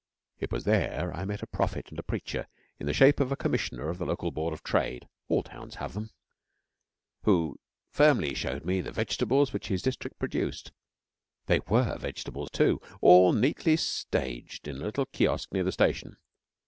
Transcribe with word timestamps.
It 0.39 0.51
was 0.51 0.63
there 0.63 1.15
I 1.15 1.25
met 1.25 1.43
a 1.43 1.45
prophet 1.45 1.91
and 1.91 1.99
a 1.99 2.01
preacher 2.01 2.47
in 2.79 2.87
the 2.87 2.91
shape 2.91 3.19
of 3.19 3.31
a 3.31 3.35
Commissioner 3.35 3.87
of 3.87 3.99
the 3.99 4.05
Local 4.07 4.31
Board 4.31 4.51
of 4.51 4.63
Trade 4.63 5.07
(all 5.27 5.43
towns 5.43 5.75
have 5.75 5.93
them), 5.93 6.09
who 7.21 7.59
firmly 7.91 8.33
showed 8.33 8.65
me 8.65 8.81
the 8.81 8.91
vegetables 8.91 9.53
which 9.53 9.67
his 9.67 9.83
district 9.83 10.17
produced. 10.17 10.71
They 11.45 11.59
were 11.67 11.99
vegetables 11.99 12.49
too 12.49 12.81
all 12.99 13.31
neatly 13.31 13.77
staged 13.77 14.67
in 14.67 14.77
a 14.77 14.85
little 14.85 15.05
kiosk 15.05 15.51
near 15.51 15.63
the 15.63 15.71
station. 15.71 16.17